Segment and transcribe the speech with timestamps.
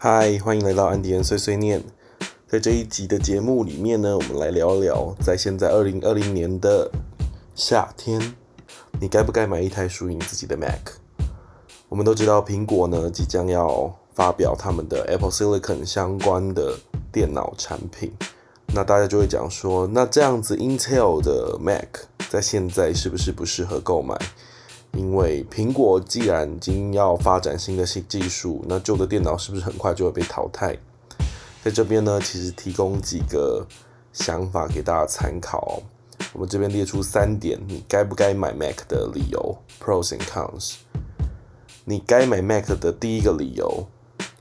[0.00, 1.82] 嗨，欢迎来到安迪恩碎碎念。
[2.46, 6.88] 在这一集的节目里面呢，我们来聊聊，在现在二零二零年的
[7.56, 8.36] 夏天，
[9.00, 11.00] 你该不该买一台属于你自己的 Mac？
[11.88, 16.78] 我们都知道，苹果呢即将要发表他们的 Apple Silicon 相关的
[17.10, 18.12] 电脑产品，
[18.72, 24.16] 那大家就会讲说，那这样子 Intel 的 Mac 在现在是不是不适合购买？
[24.98, 30.76] 因为苹果既然已经要发展新的新技术，那旧的电脑是不是很快就会被淘汰？
[31.62, 33.64] 在这边呢，其实提供几个
[34.12, 35.80] 想法给大家参考。
[36.32, 40.74] 我们这边列出三点，你该不该买 Mac 的理由，pros and cons。
[41.84, 43.86] 你该买 Mac 的第一个理由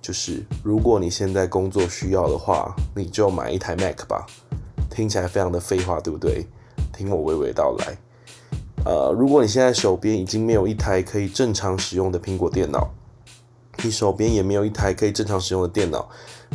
[0.00, 4.26] 就是，如果你现在工作需要的话，你就买一台 Mac 吧。
[4.90, 6.46] 听起来非常的废话，对不对？
[6.94, 7.98] 听我娓娓道来。
[8.86, 12.88] 呃，如果你现在手边已经没有一台可以正常使用的苹果电脑，
[13.82, 16.08] 你手边也没有一台可以正常使用的电脑，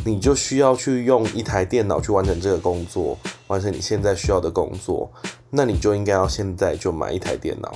[0.06, 5.12] 你就需要去用一台电脑去完成这个工作，完成你现在需要的工作，
[5.50, 7.70] 那你就应该要现在就买一台电脑，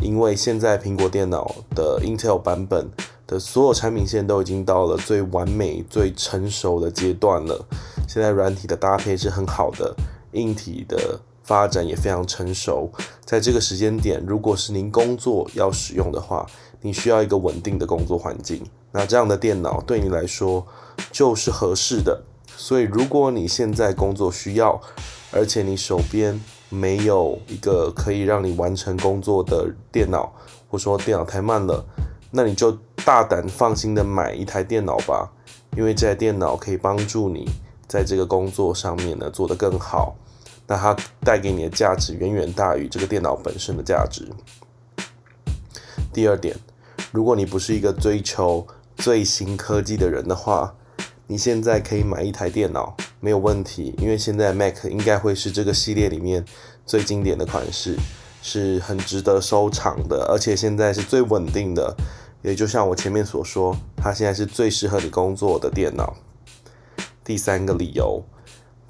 [0.00, 2.88] 因为现在苹果电脑的 Intel 版本
[3.26, 7.66] 的所有产品线都已经到了最完美、最成熟的阶段了，
[8.06, 9.96] 现在软体的搭配是很好的，
[10.30, 11.20] 硬体的。
[11.46, 12.90] 发展也非常成熟，
[13.24, 16.44] 在这个时间点，如果是您工作要使用的话，
[16.80, 20.66] 你需要一个稳定的工作环境，那这样的电脑对你来说
[21.12, 22.24] 就是合适的。
[22.56, 24.80] 所以，如果你现在工作需要，
[25.30, 30.32] 而且你手边没有一个可以让你完成工作的电脑，
[30.68, 31.84] 或说电脑太慢了，
[32.32, 35.30] 那你就大胆放心的买一台电脑吧，
[35.76, 37.48] 因为这台电脑可以帮助你
[37.86, 40.16] 在这个工作上面呢做得更好。
[40.66, 44.28] 那它带给你的价值远远大于这个电脑本身的价值。
[46.12, 46.56] 第二点，
[47.12, 50.74] 如果你不是一个追求最新科技的人的话，
[51.26, 56.44] 你现在可以买一台电脑没有问题，因为现在 Mac 应该会是这个系列里面
[56.84, 57.96] 最经典的款式，
[58.42, 61.96] 是很值得收藏的，而且现在是最稳定的。
[62.42, 66.16] 也就像我前面所说，它现在是最适合你工作的电脑。
[67.24, 68.24] 第三个理由。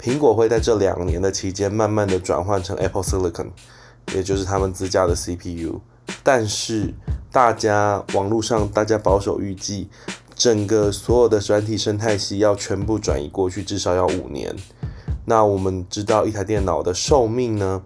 [0.01, 3.49] 苹果会在这两年的期间，慢慢的转换成 Apple Silicon，
[4.15, 5.81] 也就是他们自家的 CPU。
[6.23, 6.93] 但是，
[7.33, 9.89] 大家网络上大家保守预计，
[10.35, 14.55] 整个所有的软体生态系要全部转移过去，至少要五年。
[15.25, 17.83] 那我们知道，一台电脑的寿命呢，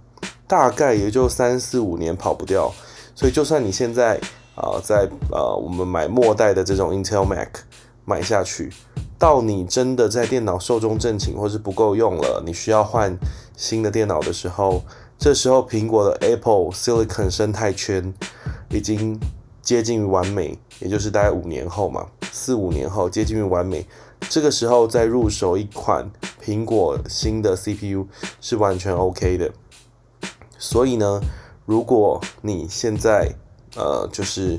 [0.47, 2.71] 大概也就三四五年跑不掉。
[3.15, 4.21] 所以，就算你现在
[4.57, 7.49] 啊，在呃，我们买末代的这种 Intel Mac
[8.05, 8.71] 买下去。
[9.21, 13.19] 到你真的在电脑寿终正寝，或是不够用了，你需要换
[13.55, 14.83] 新的电脑的时候，
[15.19, 18.15] 这时候苹果的 Apple Silicon 生态圈
[18.71, 19.21] 已经
[19.61, 23.87] 接近于完美，也就是大概五年后嘛，四五年后接近于完美。
[24.31, 26.11] 这个时候再入手一款
[26.43, 28.09] 苹果新的 CPU
[28.41, 29.53] 是完全 OK 的。
[30.59, 31.21] 所以呢，
[31.67, 33.35] 如果你现在
[33.77, 34.59] 呃就是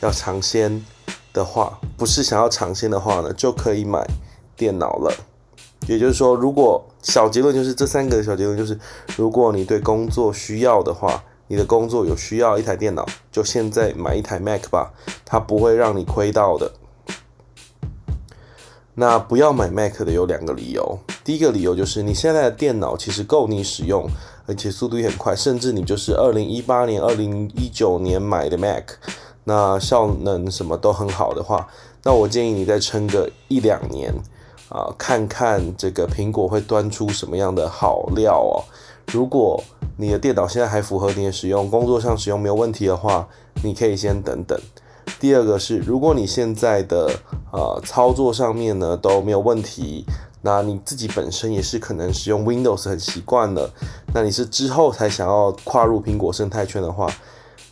[0.00, 0.84] 要尝鲜。
[1.32, 4.06] 的话，不是想要尝鲜的话呢，就可以买
[4.56, 5.12] 电脑了。
[5.88, 8.78] 也就是说，如果小结论就是这三个小结论就是，
[9.16, 14.92] 如果你对工作需要的话，你的工作有需要一台电脑，就现在买一台 Mac 吧，
[15.24, 16.72] 它不会让你亏到的。
[18.94, 24.08] 那不要买 Mac 的有两个理由，第一个理由就是你现在的电脑其实够你使用，
[24.46, 28.84] 而且速度也很快，甚至你就是二零一八年、二零一九年买的 Mac。
[29.48, 31.68] 那效能什么都很好的话，
[32.02, 34.12] 那我建议你再撑个一两年
[34.68, 38.66] 啊，看看这个苹果会端出什么样的好料哦。
[39.12, 39.62] 如果
[39.98, 43.28] 你的电脑现在还符合你的使用，工作上使用没有问题的话，
[43.62, 44.60] 你可以先等等。
[45.20, 47.08] 第二个是，如果你现在的
[47.52, 50.04] 呃操作上面呢都没有问题，
[50.42, 53.70] 那你自己本身也是可能使用 Windows 很习惯了，
[54.12, 57.08] 那你是之后才想要跨入苹果生态圈的话。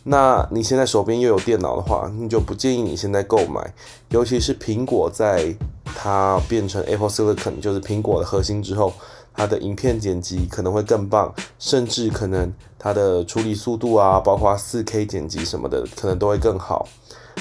[0.07, 3.73] 那你现在手边又有电脑的话，你就不建议你现在购买，
[4.09, 8.93] 尤其是苹果在它变成 Apple Silicon，就是苹果的核心之后，
[9.33, 16.87] 它的影片剪辑可能会更棒，甚至可能它的处理速度啊，包括 4K 剪辑什么的，可能都会更好。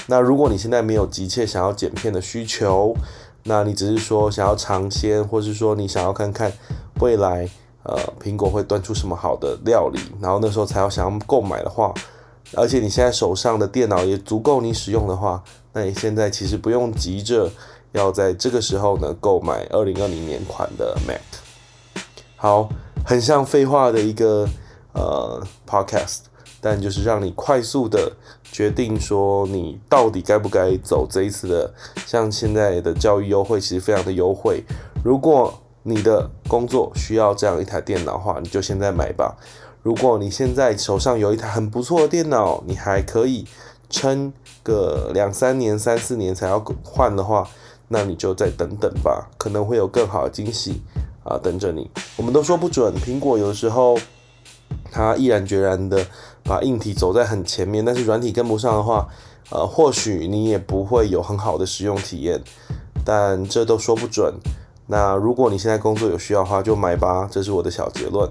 [0.07, 2.97] 那如果你现在没有急切想要剪片的需求，
[3.43, 6.51] 那你只是说想要尝鲜，或是说你想要看看
[7.01, 7.47] 未来
[7.83, 11.93] 呃苹果会端出什么好的料理，然后那时候才要想要购买的话。
[12.57, 15.43] 而且你现在手上的电脑也足够你使用的话，
[15.73, 17.51] 那你现在其实不用急着
[17.93, 21.21] 要在这个时候呢购买二零二零年款的 Mac。
[22.37, 22.69] 好，
[23.05, 24.49] 很像废话的一个
[24.93, 26.19] 呃 Podcast，
[26.61, 28.13] 但就是让你快速的
[28.53, 31.75] 决定说你到底该不该走这一次的。
[32.07, 34.63] 像现在的教育优惠其实非常的优惠，
[35.03, 35.53] 如果
[35.83, 39.37] 你的工作需要这样一台电脑的话，你就现在买吧。
[39.85, 43.47] 如果你现在手上有一台很不错的电脑，你还可以
[43.91, 44.33] 撑
[44.63, 47.47] 个两三年、三四年才要换的话，
[47.89, 50.81] 那你就再等等吧，可能会有更好的惊喜
[51.23, 51.91] 啊等着你。
[52.17, 53.99] 我们都说不准，苹果有时候
[54.91, 56.07] 它毅然决然的
[56.43, 59.07] 把硬体走在很前面，但是软体跟不上的话，
[59.51, 62.41] 呃，或许你也不会有很好的使用体验。
[63.05, 64.33] 但这都说不准。
[64.87, 68.31] 那如果你现在工作有需要的话，就买吧，这是我的小结论。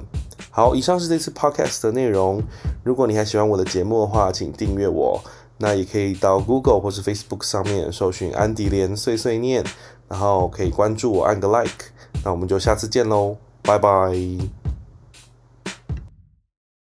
[0.50, 2.41] 好，以上是这次 podcast 的内容。
[2.83, 5.21] 如果你还喜欢我的节目的话，请订阅我。
[5.59, 9.63] 那也可以到 Google 或是 Facebook 上面搜寻安迪莲碎碎念，
[10.09, 11.85] 然后可以关注我，按个 like。
[12.25, 14.62] 那我们就下次见喽，拜拜。